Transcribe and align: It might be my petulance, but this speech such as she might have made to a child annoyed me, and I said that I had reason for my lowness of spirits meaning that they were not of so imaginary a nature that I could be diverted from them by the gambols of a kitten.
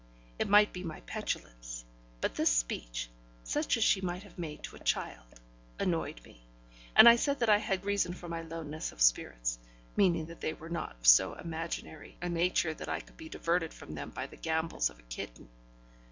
It 0.39 0.49
might 0.49 0.73
be 0.73 0.83
my 0.83 1.01
petulance, 1.01 1.85
but 2.21 2.33
this 2.33 2.49
speech 2.49 3.07
such 3.43 3.77
as 3.77 3.83
she 3.83 4.01
might 4.01 4.23
have 4.23 4.39
made 4.39 4.63
to 4.63 4.75
a 4.75 4.79
child 4.79 5.39
annoyed 5.77 6.23
me, 6.23 6.43
and 6.95 7.07
I 7.07 7.15
said 7.17 7.37
that 7.37 7.51
I 7.51 7.59
had 7.59 7.85
reason 7.85 8.11
for 8.11 8.27
my 8.27 8.41
lowness 8.41 8.91
of 8.91 8.99
spirits 8.99 9.59
meaning 9.95 10.25
that 10.25 10.41
they 10.41 10.53
were 10.53 10.69
not 10.69 10.95
of 11.01 11.05
so 11.05 11.35
imaginary 11.35 12.17
a 12.19 12.29
nature 12.29 12.73
that 12.73 12.89
I 12.89 12.99
could 12.99 13.15
be 13.15 13.29
diverted 13.29 13.75
from 13.75 13.93
them 13.93 14.09
by 14.09 14.25
the 14.25 14.37
gambols 14.37 14.89
of 14.89 14.97
a 14.97 15.03
kitten. 15.03 15.49